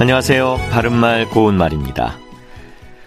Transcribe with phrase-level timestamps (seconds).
[0.00, 0.58] 안녕하세요.
[0.72, 2.18] 바른말 고운말입니다.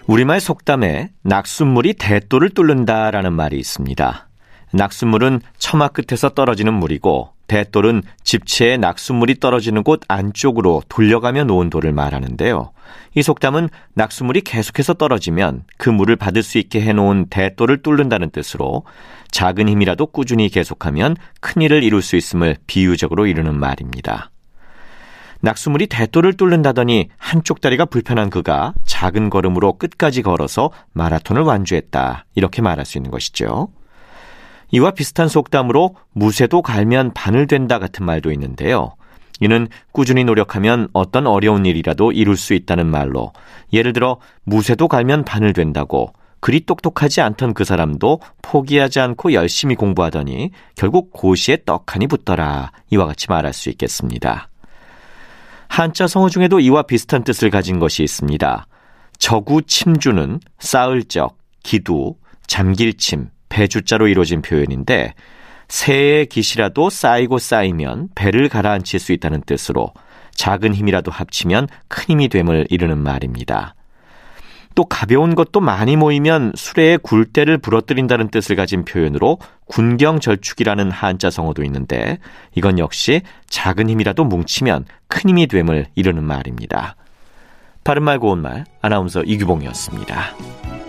[0.08, 4.30] 우리말 속담에 낙숫물이 대도를 뚫는다라는 말이 있습니다.
[4.74, 12.72] 낙숫물은 처마 끝에서 떨어지는 물이고 대돌은 집체에 낙숫물이 떨어지는 곳 안쪽으로 돌려가며 놓은 돌을 말하는데요.
[13.16, 18.86] 이 속담은 낙숫물이 계속해서 떨어지면 그 물을 받을 수 있게 해놓은 대돌을 뚫는다는 뜻으로
[19.32, 24.32] 작은 힘이라도 꾸준히 계속하면 큰 일을 이룰 수 있음을 비유적으로 이루는 말입니다.
[25.42, 32.26] 낙수물이 대돌을 뚫는다더니 한쪽 다리가 불편한 그가 작은 걸음으로 끝까지 걸어서 마라톤을 완주했다.
[32.36, 33.70] 이렇게 말할 수 있는 것이죠.
[34.72, 38.96] 이와 비슷한 속담으로 무쇠도 갈면 바늘 된다 같은 말도 있는데요.
[39.40, 43.34] 이는 꾸준히 노력하면 어떤 어려운 일이라도 이룰 수 있다는 말로
[43.72, 50.52] 예를 들어 무쇠도 갈면 바늘 된다고 그리 똑똑하지 않던 그 사람도 포기하지 않고 열심히 공부하더니
[50.76, 54.50] 결국 고시에 떡하니 붙더라 이와 같이 말할 수 있겠습니다.
[55.78, 58.66] 한자 성어 중에도 이와 비슷한 뜻을 가진 것이 있습니다.
[59.20, 62.16] 저구 침주는 쌓을 적, 기두,
[62.48, 65.14] 잠길 침, 배주자로 이루어진 표현인데
[65.68, 69.94] 새의 기시라도 쌓이고 쌓이면 배를 가라앉힐 수 있다는 뜻으로
[70.32, 73.76] 작은 힘이라도 합치면 큰 힘이 됨을 이루는 말입니다.
[74.78, 82.20] 또 가벼운 것도 많이 모이면 수레의 굴대를 부러뜨린다는 뜻을 가진 표현으로 군경절축이라는 한자 성어도 있는데
[82.54, 86.96] 이건 역시 작은 힘이라도 뭉치면 큰 힘이 됨을 이루는 말입니다.
[87.84, 90.87] 바른말 고운말 아나운서 이규봉이었습니다.